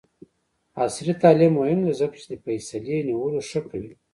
[0.81, 3.93] عصري تعلیم مهم دی ځکه چې د فیصلې نیولو ښه کوي.